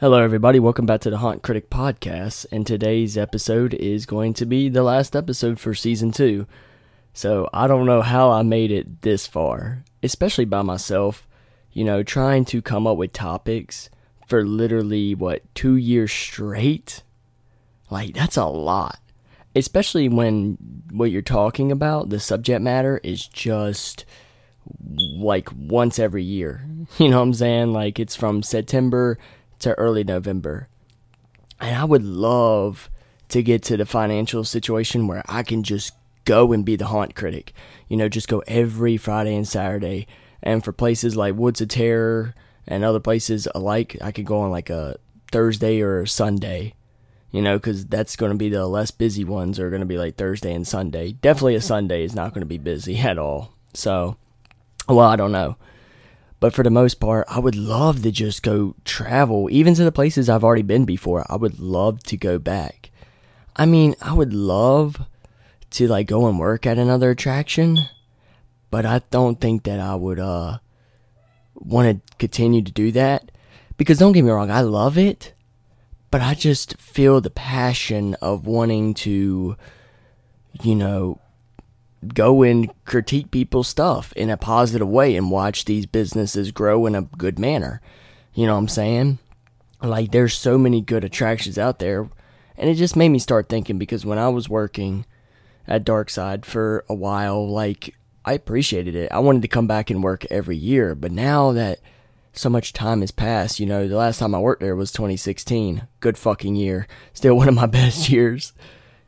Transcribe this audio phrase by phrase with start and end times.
[0.00, 0.58] Hello, everybody.
[0.58, 2.46] Welcome back to the Haunt Critic Podcast.
[2.50, 6.46] And today's episode is going to be the last episode for season two.
[7.12, 11.28] So I don't know how I made it this far, especially by myself,
[11.70, 13.90] you know, trying to come up with topics
[14.26, 17.02] for literally, what, two years straight?
[17.90, 19.00] Like, that's a lot.
[19.54, 20.56] Especially when
[20.90, 24.06] what you're talking about, the subject matter, is just
[24.88, 26.64] like once every year.
[26.96, 27.72] You know what I'm saying?
[27.74, 29.18] Like, it's from September
[29.60, 30.68] to early November.
[31.60, 32.90] And I would love
[33.28, 35.92] to get to the financial situation where I can just
[36.24, 37.52] go and be the haunt critic.
[37.88, 40.06] You know, just go every Friday and Saturday.
[40.42, 42.34] And for places like Woods of Terror
[42.66, 44.96] and other places alike, I could go on like a
[45.30, 46.74] Thursday or a Sunday.
[47.30, 49.98] You know, because that's going to be the less busy ones are going to be
[49.98, 51.12] like Thursday and Sunday.
[51.12, 53.52] Definitely a Sunday is not going to be busy at all.
[53.72, 54.16] So,
[54.88, 55.56] well, I don't know.
[56.40, 59.92] But for the most part, I would love to just go travel, even to the
[59.92, 61.26] places I've already been before.
[61.28, 62.90] I would love to go back.
[63.54, 65.02] I mean, I would love
[65.72, 67.80] to like go and work at another attraction,
[68.70, 70.58] but I don't think that I would uh
[71.54, 73.30] want to continue to do that
[73.76, 75.34] because don't get me wrong, I love it,
[76.10, 79.56] but I just feel the passion of wanting to
[80.62, 81.20] you know
[82.14, 86.94] go and critique people's stuff in a positive way and watch these businesses grow in
[86.94, 87.80] a good manner.
[88.34, 89.18] You know what I'm saying?
[89.82, 92.08] Like there's so many good attractions out there
[92.56, 95.06] and it just made me start thinking because when I was working
[95.66, 99.10] at Darkside for a while, like I appreciated it.
[99.10, 101.80] I wanted to come back and work every year, but now that
[102.32, 105.86] so much time has passed, you know, the last time I worked there was 2016.
[106.00, 106.86] Good fucking year.
[107.14, 108.52] Still one of my best years.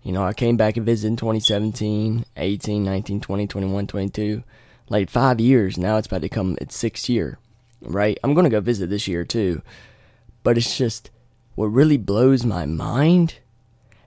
[0.02, 4.42] You know, I came back and visited in 2017, 18, 19, 20, 21, 22.
[4.88, 5.78] Like five years.
[5.78, 7.38] Now it's about to come its sixth year,
[7.80, 8.18] right?
[8.22, 9.62] I'm going to go visit this year too.
[10.42, 11.10] But it's just
[11.54, 13.36] what really blows my mind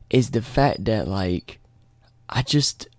[0.09, 1.59] is the fact that, like,
[2.29, 2.89] I just,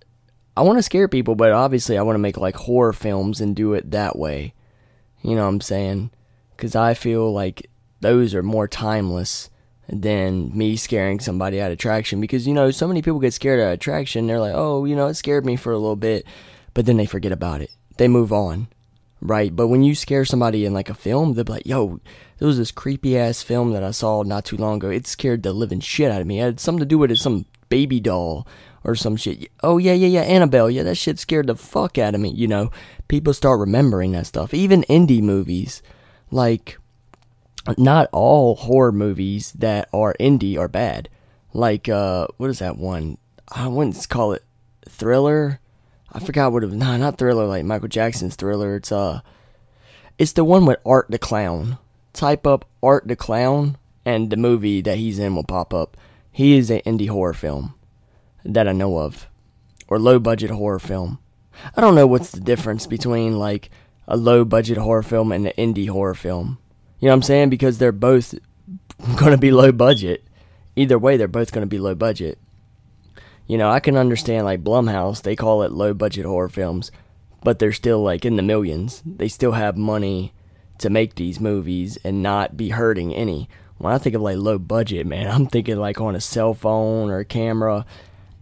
[0.57, 3.55] I want to scare people, but obviously I want to make like horror films and
[3.55, 4.55] do it that way.
[5.23, 6.11] You know what I'm saying?
[6.57, 7.69] Because I feel like
[8.01, 9.51] those are more timeless
[9.89, 13.61] than me scaring somebody out of traction because you know so many people get scared
[13.61, 16.27] out of traction they're like oh you know it scared me for a little bit.
[16.75, 17.71] But then they forget about it.
[17.97, 18.69] They move on
[19.21, 19.55] right?
[19.55, 22.01] But when you scare somebody in like a film they'll be like yo
[22.39, 24.91] there was this creepy ass film that i saw not too long ago.
[24.91, 26.41] It scared the living shit out of me.
[26.41, 28.47] It had something to do with it some baby doll
[28.85, 29.51] or some shit.
[29.63, 30.71] Oh yeah yeah yeah annabelle.
[30.71, 32.71] Yeah that shit scared the fuck out of me you know?
[33.09, 34.53] People start remembering that stuff.
[34.53, 35.83] Even indie movies
[36.31, 36.79] like
[37.77, 41.09] not all horror movies that are indie are bad.
[41.53, 43.19] Like, uh, what is that one?
[43.49, 44.45] I wouldn't call it
[44.89, 45.61] thriller.
[46.13, 46.77] I forgot what it was.
[46.77, 48.77] Nah, not thriller like Michael Jackson's thriller.
[48.77, 49.21] It's uh,
[50.19, 51.79] it's the one with Art the Clown.
[52.13, 55.97] Type up Art the Clown, and the movie that he's in will pop up.
[56.33, 57.75] He is an indie horror film
[58.45, 59.29] that I know of,
[59.89, 61.19] or low budget horror film.
[61.77, 63.71] I don't know what's the difference between like
[64.07, 66.59] a low budget horror film and an indie horror film.
[66.99, 67.51] You know what I'm saying?
[67.51, 68.35] Because they're both
[69.17, 70.25] going to be low budget.
[70.77, 72.39] Either way, they're both going to be low budget.
[73.47, 76.91] You know, I can understand like Blumhouse, they call it low budget horror films,
[77.45, 79.03] but they're still like in the millions.
[79.07, 80.33] They still have money
[80.79, 83.49] to make these movies and not be hurting any.
[83.79, 87.11] When I think of like low budget, man, I'm thinking like on a cell phone
[87.11, 87.87] or a camera.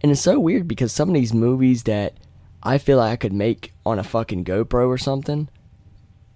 [0.01, 2.13] And it's so weird because some of these movies that
[2.63, 5.49] I feel like I could make on a fucking GoPro or something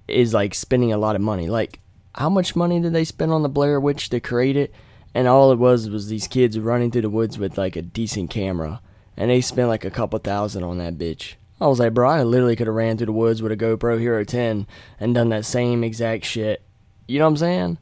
[0.08, 1.48] is like spending a lot of money.
[1.48, 1.80] Like
[2.16, 4.74] how much money did they spend on the Blair Witch to create it?
[5.14, 8.30] And all it was was these kids running through the woods with like a decent
[8.30, 8.82] camera.
[9.18, 11.36] And they spent like a couple thousand on that bitch.
[11.62, 14.00] I was like, bro, I literally could have ran through the woods with a GoPro
[14.00, 14.66] Hero 10
[15.00, 16.62] and done that same exact shit.
[17.08, 17.78] You know what I'm saying?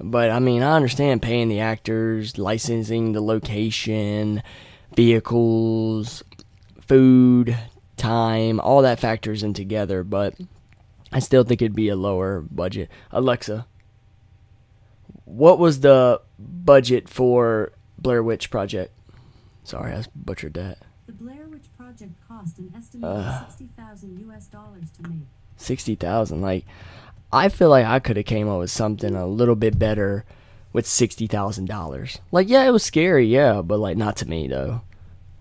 [0.00, 4.42] But I mean, I understand paying the actors, licensing the location,
[4.94, 6.22] vehicles,
[6.80, 7.56] food,
[7.96, 10.04] time, all that factors in together.
[10.04, 10.34] But
[11.14, 12.90] I still think it'd be a lower budget.
[13.12, 13.66] Alexa,
[15.24, 18.92] what was the budget for Blair Witch Project?
[19.62, 20.78] Sorry, I butchered that.
[21.06, 24.46] The Blair Witch Project cost an estimated uh, sixty thousand U.S.
[24.48, 25.20] dollars to make.
[25.56, 26.66] Sixty thousand, like
[27.32, 30.24] I feel like I could have came up with something a little bit better
[30.72, 32.18] with sixty thousand dollars.
[32.32, 34.80] Like, yeah, it was scary, yeah, but like not to me though,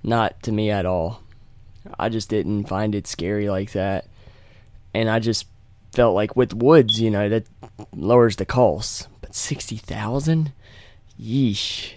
[0.04, 1.22] not to me at all.
[1.98, 4.06] I just didn't find it scary like that,
[4.94, 5.48] and I just
[5.94, 7.46] felt like with woods, you know, that
[7.96, 9.08] lowers the costs.
[9.22, 10.52] But sixty thousand,
[11.20, 11.94] yeesh,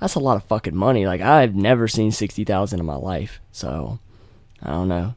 [0.00, 1.06] that's a lot of fucking money.
[1.06, 3.98] Like I've never seen sixty thousand in my life, so
[4.62, 5.14] I don't know.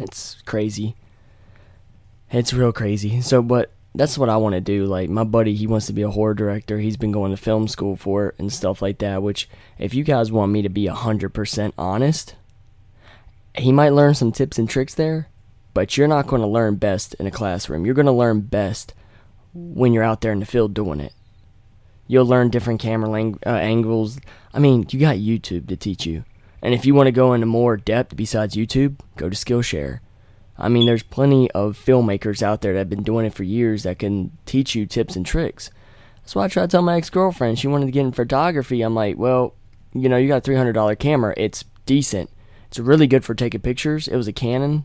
[0.00, 0.94] It's crazy.
[2.30, 3.20] It's real crazy.
[3.20, 4.86] So, but that's what I want to do.
[4.86, 6.78] Like my buddy, he wants to be a horror director.
[6.78, 9.22] He's been going to film school for it and stuff like that.
[9.22, 9.48] Which,
[9.78, 12.36] if you guys want me to be hundred percent honest,
[13.56, 15.28] he might learn some tips and tricks there,
[15.74, 17.84] but you're not going to learn best in a classroom.
[17.84, 18.94] You're going to learn best
[19.54, 21.12] when you're out there in the field doing it.
[22.06, 24.18] You'll learn different camera lang- uh, angles.
[24.52, 26.24] I mean, you got YouTube to teach you.
[26.62, 30.00] And if you want to go into more depth besides YouTube, go to Skillshare.
[30.58, 33.84] I mean, there's plenty of filmmakers out there that have been doing it for years
[33.84, 35.70] that can teach you tips and tricks.
[36.20, 38.82] That's why I tried to tell my ex girlfriend she wanted to get in photography.
[38.82, 39.54] I'm like, well,
[39.94, 41.32] you know, you got a $300 camera.
[41.36, 42.30] It's decent.
[42.66, 44.06] It's really good for taking pictures.
[44.06, 44.84] It was a Canon.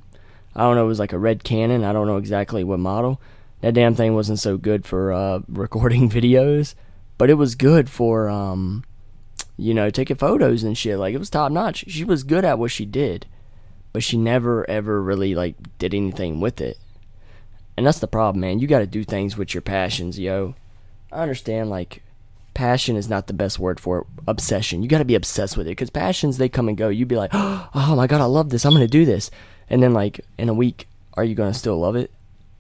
[0.56, 1.84] I don't know, it was like a red Canon.
[1.84, 3.22] I don't know exactly what model.
[3.62, 6.76] That damn thing wasn't so good for uh, recording videos,
[7.18, 8.84] but it was good for, um,
[9.58, 10.98] you know, taking photos and shit.
[10.98, 11.86] Like, it was top notch.
[11.88, 13.26] She was good at what she did
[13.96, 16.78] but she never ever really like did anything with it.
[17.78, 18.60] And that's the problem, man.
[18.60, 20.54] You got to do things with your passions, yo.
[21.14, 22.04] I understand like
[22.54, 24.08] passion is not the best word for it.
[24.28, 24.84] Obsession.
[24.84, 26.90] You got to be obsessed with it cuz passions they come and go.
[26.90, 28.66] You'd be like, "Oh my god, I love this.
[28.66, 29.32] I'm going to do this."
[29.70, 32.12] And then like in a week, are you to still love it?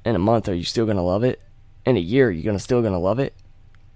[0.06, 1.42] In a month, are you still to love it?
[1.86, 3.34] In a year, you're going to still to love it?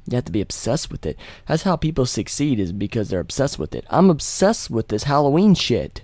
[0.07, 1.17] You have to be obsessed with it.
[1.47, 3.85] That's how people succeed is because they're obsessed with it.
[3.89, 6.03] I'm obsessed with this Halloween shit.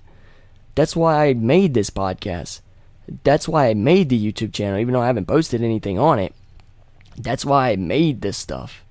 [0.75, 2.62] That's why I made this podcast.
[3.24, 6.34] That's why I made the YouTube channel, even though I haven't posted anything on it.
[7.18, 8.84] That's why I made this stuff.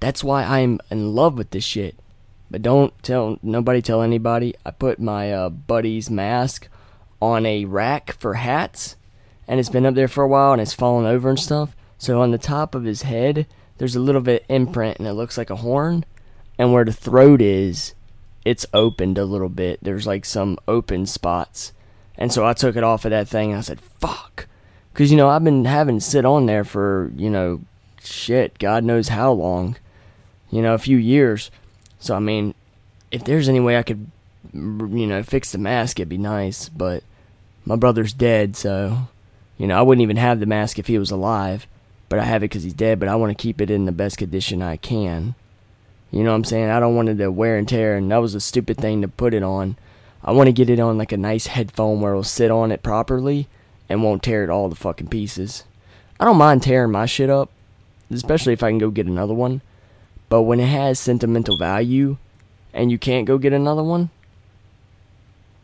[0.00, 1.96] That's why I'm in love with this shit.
[2.50, 4.54] But don't tell nobody tell anybody.
[4.64, 6.68] I put my uh, buddy's mask
[7.20, 8.96] on a rack for hats,
[9.48, 11.74] and it's been up there for a while, and it's fallen over and stuff.
[11.98, 13.46] So on the top of his head,
[13.78, 16.04] there's a little bit imprint, and it looks like a horn.
[16.58, 17.94] And where the throat is,
[18.44, 19.78] it's opened a little bit.
[19.82, 21.72] There's like some open spots.
[22.16, 24.46] And so I took it off of that thing I said, fuck.
[24.92, 27.60] Because, you know, I've been having to sit on there for, you know,
[28.02, 29.76] shit, God knows how long.
[30.50, 31.50] You know, a few years.
[31.98, 32.54] So, I mean,
[33.10, 34.10] if there's any way I could,
[34.52, 36.68] you know, fix the mask, it'd be nice.
[36.68, 37.02] But
[37.64, 39.08] my brother's dead, so,
[39.58, 41.66] you know, I wouldn't even have the mask if he was alive.
[42.08, 43.92] But I have it because he's dead, but I want to keep it in the
[43.92, 45.34] best condition I can.
[46.12, 46.70] You know what I'm saying?
[46.70, 49.08] I don't want it to wear and tear, and that was a stupid thing to
[49.08, 49.76] put it on.
[50.22, 52.82] I want to get it on like a nice headphone where it'll sit on it
[52.82, 53.48] properly
[53.88, 55.64] and won't tear it all to fucking pieces.
[56.18, 57.50] I don't mind tearing my shit up,
[58.10, 59.60] especially if I can go get another one.
[60.28, 62.16] But when it has sentimental value
[62.72, 64.10] and you can't go get another one,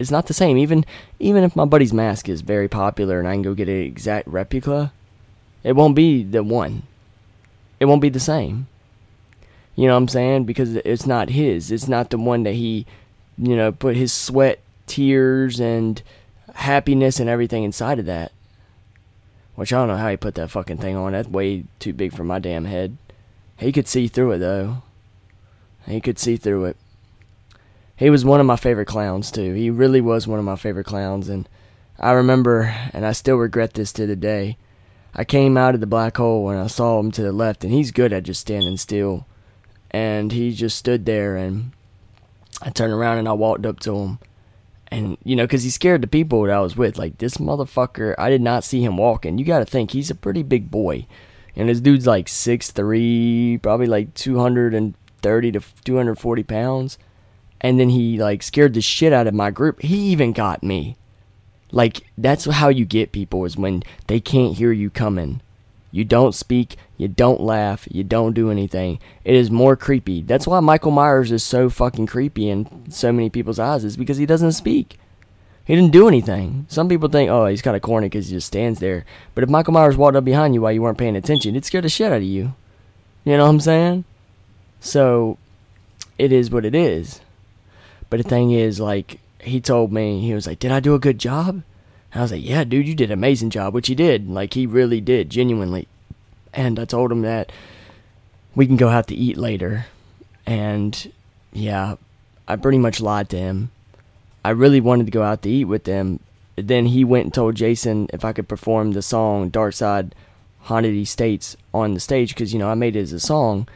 [0.03, 0.59] it's not the same.
[0.59, 0.85] Even
[1.19, 4.29] even if my buddy's mask is very popular and I can go get an exact
[4.29, 4.93] replica,
[5.63, 6.83] it won't be the one.
[7.81, 8.67] It won't be the same.
[9.75, 10.45] You know what I'm saying?
[10.45, 11.71] Because it's not his.
[11.71, 12.87] It's not the one that he,
[13.39, 16.03] you know, put his sweat, tears, and
[16.55, 18.33] happiness and everything inside of that.
[19.55, 21.13] Which I don't know how he put that fucking thing on.
[21.13, 22.97] That's way too big for my damn head.
[23.57, 24.83] He could see through it though.
[25.87, 26.77] He could see through it.
[28.03, 29.55] He was one of my favorite clowns too.
[29.55, 31.49] He really was one of my favorite clowns and
[32.01, 32.63] I remember
[32.93, 34.57] and I still regret this to the day.
[35.15, 37.73] I came out of the black hole and I saw him to the left and
[37.73, 39.25] he's good at just standing still.
[39.93, 41.71] And he just stood there and
[42.61, 44.19] I turned around and I walked up to him.
[44.89, 46.99] And you know because he scared the people that I was with.
[46.99, 49.39] Like this motherfucker I did not see him walking.
[49.39, 51.07] You got to think he's a pretty big boy.
[51.55, 56.99] And this dude's like six three, probably like 230 to 240 pounds
[57.63, 60.97] and then he like scared the shit out of my group he even got me
[61.71, 65.41] like that's how you get people is when they can't hear you coming
[65.95, 68.99] you don't speak, you don't laugh, you don't do anything.
[69.25, 70.23] It is more creepy.
[70.23, 74.17] That's why Michael Myers is so fucking creepy in so many people's eyes, is because
[74.17, 74.99] he doesn't speak.
[75.67, 76.65] He didn't do anything.
[76.69, 79.05] Some people think, oh, he's kind of corny because he just stands there.
[79.35, 81.83] But if Michael Myers walked up behind you while you weren't paying attention, it'd scare
[81.83, 82.55] the shit out of you.
[83.25, 84.05] You know what I'm saying?
[84.81, 85.37] So,
[86.19, 87.21] it is what it is.
[88.13, 90.99] But the thing is, like, he told me, he was like, did I do a
[90.99, 91.49] good job?
[92.13, 94.29] And I was like, yeah, dude, you did an amazing job, which he did.
[94.29, 95.89] Like, he really did, genuinely.
[96.53, 97.51] And I told him that
[98.55, 99.87] we can go out to eat later.
[100.45, 101.11] And
[101.55, 101.97] yeah,
[102.47, 103.71] I pretty much lied to him.
[104.45, 106.21] I really wanted to go out to eat with them.
[106.57, 110.15] Then he went and told Jason if I could perform the song Dark Side
[110.65, 113.69] Haunted Estates on the stage because, you know, I made it as a song.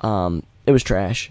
[0.00, 1.30] Um, it was trash.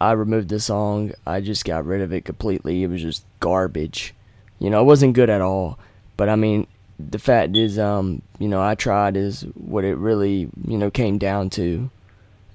[0.00, 1.12] I removed the song.
[1.26, 2.82] I just got rid of it completely.
[2.82, 4.14] It was just garbage.
[4.58, 5.78] You know, it wasn't good at all.
[6.16, 6.66] But I mean,
[6.98, 11.18] the fact is, um, you know, I tried is what it really, you know, came
[11.18, 11.90] down to.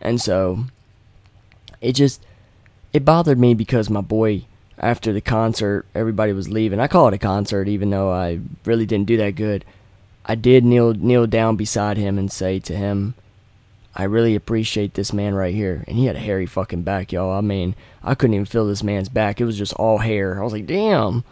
[0.01, 0.65] And so
[1.81, 2.21] it just
[2.91, 4.45] it bothered me because my boy
[4.77, 6.79] after the concert, everybody was leaving.
[6.79, 9.65] I call it a concert even though I really didn't do that good.
[10.25, 13.15] I did kneel kneel down beside him and say to him,
[13.95, 15.83] I really appreciate this man right here.
[15.87, 17.31] And he had a hairy fucking back, y'all.
[17.31, 19.39] I mean, I couldn't even feel this man's back.
[19.39, 20.39] It was just all hair.
[20.39, 21.23] I was like, damn.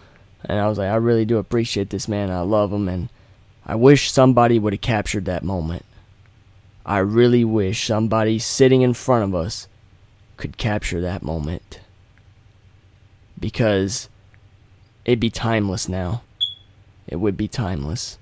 [0.45, 2.29] And I was like, I really do appreciate this man.
[2.29, 2.87] I love him.
[2.87, 3.09] And
[3.65, 5.85] I wish somebody would have captured that moment.
[6.85, 9.67] I really wish somebody sitting in front of us
[10.37, 11.79] could capture that moment.
[13.39, 14.07] Because
[15.05, 16.21] it'd be timeless now.
[17.07, 18.19] It would be timeless.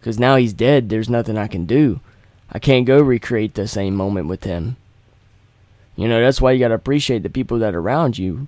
[0.00, 2.00] Because now he's dead, there's nothing I can do.
[2.52, 4.76] I can't go recreate the same moment with him.
[5.96, 8.46] You know, that's why you gotta appreciate the people that are around you.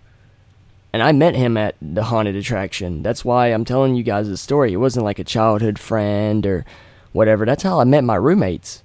[0.93, 3.03] And I met him at the haunted attraction.
[3.03, 4.73] That's why I'm telling you guys the story.
[4.73, 6.65] It wasn't like a childhood friend or
[7.13, 7.45] whatever.
[7.45, 8.83] That's how I met my roommates,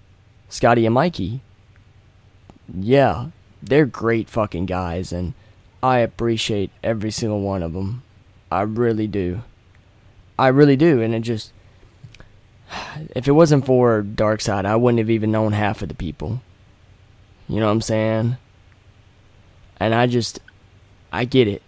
[0.47, 1.41] Scotty and Mikey.
[2.73, 3.27] Yeah,
[3.61, 5.33] they're great fucking guys, and
[5.83, 8.03] I appreciate every single one of them.
[8.51, 9.41] I really do.
[10.37, 11.51] I really do, and it just
[13.15, 16.41] if it wasn't for Dark Side, I wouldn't have even known half of the people.
[17.47, 18.37] You know what I'm saying?
[19.79, 20.39] And I just,
[21.11, 21.61] I get it.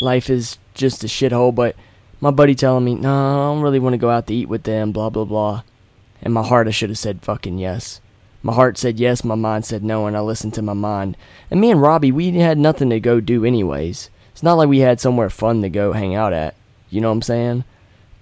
[0.00, 1.76] Life is just a shithole, but
[2.20, 4.64] my buddy telling me, no, I don't really want to go out to eat with
[4.64, 5.62] them, blah, blah, blah.
[6.22, 8.00] And my heart, I should have said fucking yes.
[8.42, 11.16] My heart said yes, my mind said no, and I listened to my mind.
[11.50, 14.10] And me and Robbie, we had nothing to go do anyways.
[14.32, 16.54] It's not like we had somewhere fun to go hang out at.
[16.90, 17.64] You know what I'm saying?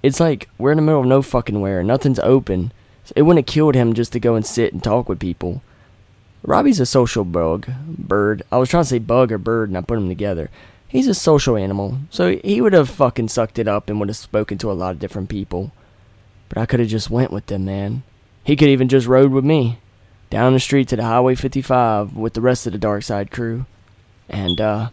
[0.03, 1.83] It's like we're in the middle of no fucking where.
[1.83, 2.73] Nothing's open.
[3.15, 5.63] It wouldn't have killed him just to go and sit and talk with people.
[6.43, 8.43] Robbie's a social bug, bird.
[8.51, 10.51] I was trying to say bug or bird, and I put them together.
[10.89, 14.17] He's a social animal, so he would have fucking sucked it up and would have
[14.17, 15.73] spoken to a lot of different people.
[16.49, 18.03] But I could have just went with them, man.
[18.45, 19.79] He could even just rode with me
[20.31, 23.67] down the street to the Highway 55 with the rest of the Dark Side crew,
[24.29, 24.91] and uh,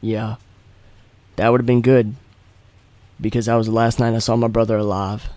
[0.00, 0.36] yeah,
[1.36, 2.14] that would have been good
[3.20, 5.28] because that was the last night I saw my brother alive.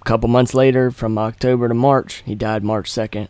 [0.00, 3.28] A couple months later, from October to March, he died March 2nd.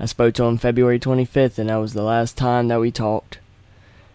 [0.00, 3.38] I spoke to him February 25th, and that was the last time that we talked.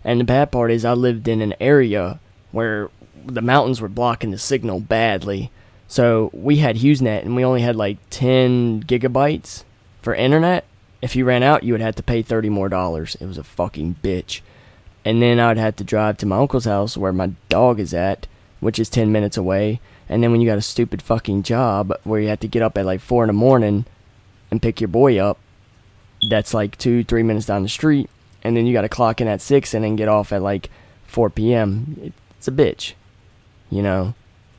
[0.04, 2.20] And the bad part is, I lived in an area
[2.52, 2.90] where
[3.26, 5.52] the mountains were blocking the signal badly.
[5.88, 9.64] So we had HughesNet, and we only had like 10 gigabytes
[10.02, 10.66] for internet.
[11.02, 13.16] If you ran out, you would have to pay 30 more dollars.
[13.20, 14.42] It was a fucking bitch.
[15.06, 17.94] And then I would have to drive to my uncle's house where my dog is
[17.94, 18.28] at
[18.64, 19.80] which is 10 minutes away.
[20.10, 22.78] And then when you got a stupid fucking job where you have to get up
[22.78, 23.86] at like 4 in the morning
[24.50, 25.38] and pick your boy up,
[26.30, 28.10] that's like 2, 3 minutes down the street.
[28.42, 30.70] And then you got to clock in at 6 and then get off at like
[31.08, 32.14] 4 p.m.
[32.38, 32.94] It's a bitch,
[33.70, 34.14] you know?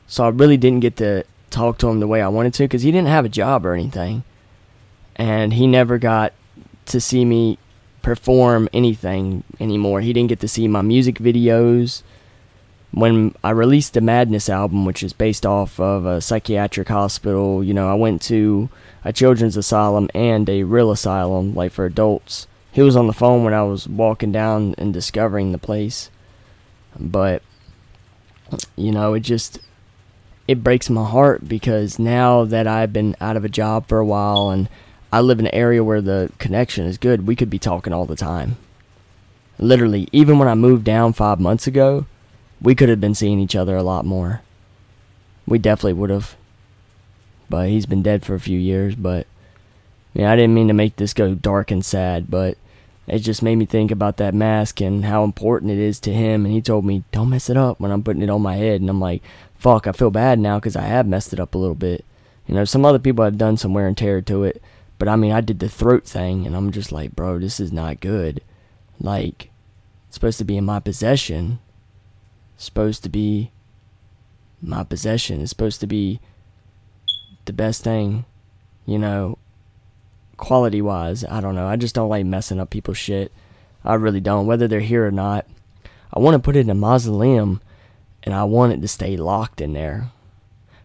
[0.07, 2.83] So I really didn't get to talk to him the way I wanted to because
[2.83, 4.23] he didn't have a job or anything.
[5.15, 6.33] And he never got
[6.87, 7.57] to see me
[8.01, 10.01] perform anything anymore.
[10.01, 12.03] He didn't get to see my music videos
[12.95, 17.73] when I released the Madness album, which is based off of a psychiatric hospital, you
[17.73, 18.69] know, I went to
[19.03, 22.47] a children's asylum and a real asylum, like for adults.
[22.71, 26.09] He was on the phone when I was walking down and discovering the place.
[26.97, 27.43] But,
[28.77, 29.59] you know, it just,
[30.47, 34.05] it breaks my heart because now that I've been out of a job for a
[34.05, 34.69] while and
[35.11, 38.05] I live in an area where the connection is good, we could be talking all
[38.05, 38.55] the time.
[39.59, 42.05] Literally, even when I moved down five months ago,
[42.65, 44.41] we could have been seeing each other a lot more.
[45.45, 46.35] We definitely would have.
[47.47, 49.27] But he's been dead for a few years, but
[50.15, 52.57] yeah, I didn't mean to make this go dark and sad, but
[53.05, 56.43] it just made me think about that mask and how important it is to him.
[56.43, 58.81] And he told me, don't mess it up when I'm putting it on my head.
[58.81, 59.21] And I'm like,
[59.59, 62.03] fuck, I feel bad now because I have messed it up a little bit.
[62.47, 64.59] You know, some other people have done some wear and tear to it.
[64.97, 67.71] But I mean, I did the throat thing, and I'm just like, bro, this is
[67.71, 68.41] not good.
[68.99, 69.49] Like,
[70.07, 71.59] it's supposed to be in my possession
[72.57, 73.51] supposed to be
[74.61, 75.41] my possession.
[75.41, 76.19] It's supposed to be
[77.45, 78.25] the best thing,
[78.85, 79.37] you know,
[80.37, 81.23] quality wise.
[81.23, 81.67] I don't know.
[81.67, 83.31] I just don't like messing up people's shit.
[83.83, 85.45] I really don't, whether they're here or not.
[86.11, 87.61] I want to put it in a mausoleum
[88.23, 90.11] and I want it to stay locked in there.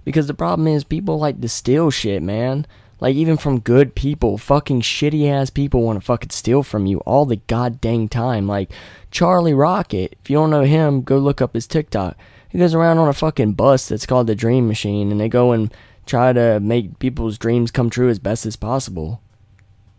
[0.04, 2.66] Because the problem is, people like to steal shit, man.
[3.00, 6.98] Like, even from good people, fucking shitty ass people want to fucking steal from you
[7.00, 8.46] all the goddamn time.
[8.46, 8.70] Like,
[9.10, 12.16] Charlie Rocket, if you don't know him, go look up his TikTok.
[12.50, 15.52] He goes around on a fucking bus that's called the Dream Machine, and they go
[15.52, 15.72] and
[16.04, 19.22] try to make people's dreams come true as best as possible.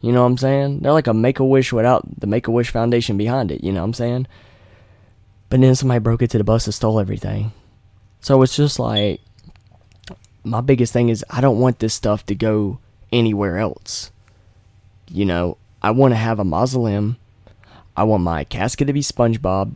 [0.01, 0.79] You know what I'm saying?
[0.79, 3.71] They're like a make a wish without the Make a Wish Foundation behind it, you
[3.71, 4.27] know what I'm saying?
[5.49, 7.51] But then somebody broke into the bus and stole everything.
[8.19, 9.21] So it's just like,
[10.43, 12.79] my biggest thing is I don't want this stuff to go
[13.11, 14.11] anywhere else.
[15.09, 17.17] You know, I want to have a mausoleum.
[17.95, 19.73] I want my casket to be SpongeBob.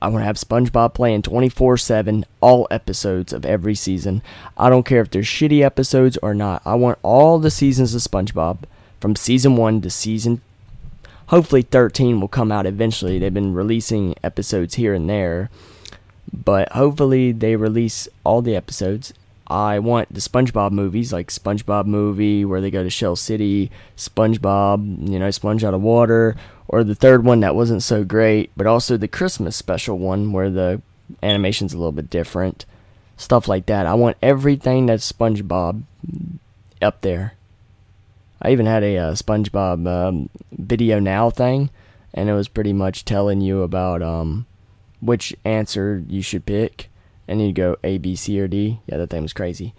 [0.00, 4.22] I want to have SpongeBob playing 24 7, all episodes of every season.
[4.56, 6.62] I don't care if they're shitty episodes or not.
[6.64, 8.58] I want all the seasons of SpongeBob
[9.00, 10.40] from season 1 to season.
[11.26, 13.18] Hopefully, 13 will come out eventually.
[13.18, 15.50] They've been releasing episodes here and there.
[16.32, 19.12] But hopefully, they release all the episodes.
[19.52, 25.10] I want the SpongeBob movies, like SpongeBob movie where they go to Shell City, SpongeBob,
[25.10, 26.36] you know, Sponge out of water,
[26.68, 30.48] or the third one that wasn't so great, but also the Christmas special one where
[30.48, 30.80] the
[31.22, 32.64] animation's a little bit different.
[33.18, 33.84] Stuff like that.
[33.84, 35.82] I want everything that's SpongeBob
[36.80, 37.34] up there.
[38.40, 41.68] I even had a uh, SpongeBob um, video now thing,
[42.14, 44.46] and it was pretty much telling you about um,
[45.02, 46.88] which answer you should pick,
[47.32, 48.80] and you go A, B, C, or D.
[48.86, 49.74] Yeah, that thing was crazy.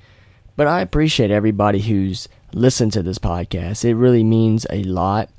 [0.55, 3.86] But I appreciate everybody who's listened to this podcast.
[3.86, 5.29] It really means a lot.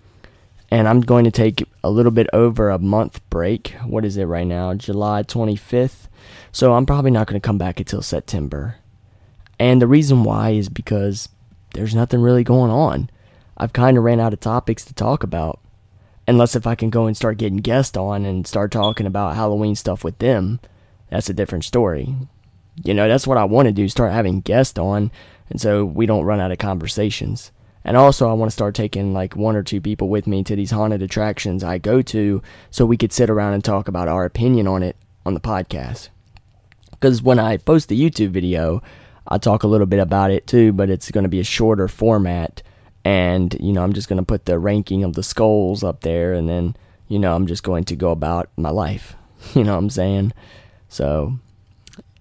[0.70, 3.76] And I'm going to take a little bit over a month break.
[3.84, 4.74] What is it right now?
[4.74, 6.08] July 25th.
[6.50, 8.76] So I'm probably not going to come back until September.
[9.58, 11.28] And the reason why is because
[11.74, 13.10] there's nothing really going on.
[13.56, 15.60] I've kind of ran out of topics to talk about.
[16.26, 19.76] Unless if I can go and start getting guests on and start talking about Halloween
[19.76, 20.58] stuff with them,
[21.10, 22.14] that's a different story.
[22.82, 25.10] You know, that's what I want to do, start having guests on,
[25.50, 27.52] and so we don't run out of conversations.
[27.84, 30.56] And also, I want to start taking like one or two people with me to
[30.56, 34.24] these haunted attractions I go to so we could sit around and talk about our
[34.24, 34.96] opinion on it
[35.26, 36.08] on the podcast.
[36.90, 38.82] Because when I post the YouTube video,
[39.28, 41.86] I talk a little bit about it too, but it's going to be a shorter
[41.86, 42.62] format.
[43.04, 46.32] And, you know, I'm just going to put the ranking of the skulls up there
[46.32, 46.76] and then,
[47.08, 49.16] you know, I'm just going to go about my life.
[49.54, 50.32] You know what I'm saying?
[50.94, 51.38] So,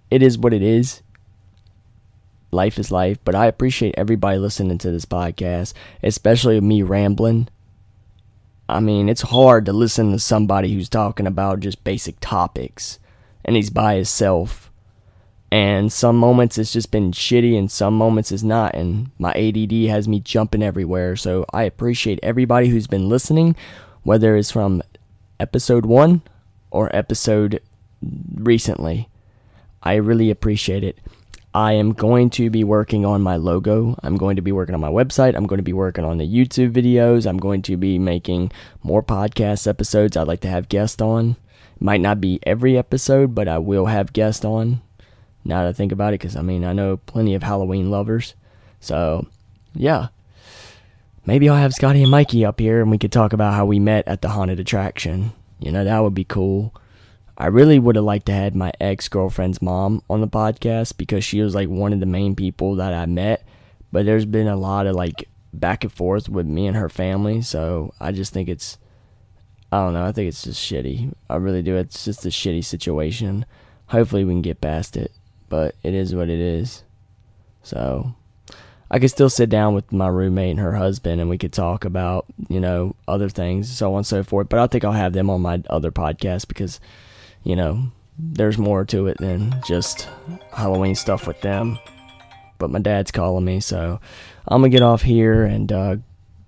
[0.09, 1.03] it is what it is
[2.53, 3.17] life is life.
[3.25, 7.49] But I appreciate everybody listening to this podcast, especially me rambling.
[8.69, 12.99] I mean, it's hard to listen to somebody who's talking about just basic topics
[13.43, 14.71] and he's by himself.
[15.51, 18.73] And some moments it's just been shitty and some moments it's not.
[18.73, 21.15] And my ADD has me jumping everywhere.
[21.15, 23.55] So I appreciate everybody who's been listening,
[24.01, 24.81] whether it's from
[25.39, 26.23] episode one
[26.71, 27.61] or episode
[28.35, 29.09] recently.
[29.81, 30.97] I really appreciate it.
[31.55, 33.95] I am going to be working on my logo.
[34.01, 35.35] I'm going to be working on my website.
[35.35, 37.27] I'm going to be working on the YouTube videos.
[37.27, 40.17] I'm going to be making more podcast episodes.
[40.17, 41.35] I'd like to have guests on.
[41.79, 44.81] Might not be every episode, but I will have guests on.
[45.45, 48.33] Now that I think about it, because I mean, I know plenty of Halloween lovers.
[48.79, 49.27] So,
[49.75, 50.07] yeah.
[51.25, 53.79] Maybe I'll have Scotty and Mikey up here and we could talk about how we
[53.79, 55.33] met at the haunted attraction.
[55.59, 56.73] You know, that would be cool.
[57.37, 61.23] I really would have liked to had my ex girlfriend's mom on the podcast because
[61.23, 63.45] she was like one of the main people that I met.
[63.91, 67.41] But there's been a lot of like back and forth with me and her family,
[67.41, 68.77] so I just think it's
[69.71, 71.13] I don't know, I think it's just shitty.
[71.29, 71.75] I really do.
[71.75, 73.45] It's just a shitty situation.
[73.87, 75.11] Hopefully we can get past it,
[75.49, 76.83] but it is what it is.
[77.63, 78.13] So
[78.91, 81.85] I could still sit down with my roommate and her husband and we could talk
[81.85, 84.49] about, you know, other things, so on and so forth.
[84.49, 86.79] But I think I'll have them on my other podcast because
[87.43, 90.07] you know, there's more to it than just
[90.53, 91.79] Halloween stuff with them.
[92.57, 93.99] But my dad's calling me, so
[94.47, 95.95] I'm gonna get off here and uh,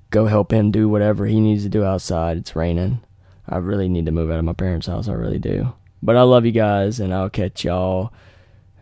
[0.10, 2.38] go help him do whatever he needs to do outside.
[2.38, 3.01] It's raining.
[3.47, 5.08] I really need to move out of my parents' house.
[5.08, 5.73] I really do.
[6.01, 8.13] But I love you guys, and I'll catch y'all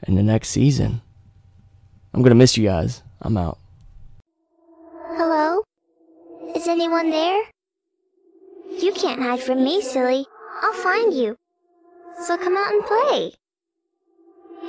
[0.08, 1.02] in the next season.
[2.13, 3.02] I'm gonna miss you guys.
[3.21, 3.58] I'm out.
[5.15, 5.63] Hello?
[6.56, 7.43] Is anyone there?
[8.80, 10.26] You can't hide from me, silly.
[10.62, 11.38] I'll find you.
[12.21, 13.34] So come out and play.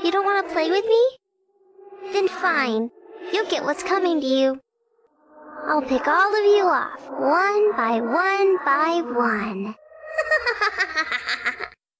[0.02, 2.12] You don't want to play with me?
[2.12, 2.90] Then fine.
[3.33, 4.61] You'll get what's coming to you.
[5.66, 9.74] I'll pick all of you off, one by one by one.